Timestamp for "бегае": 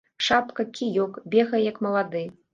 1.37-1.63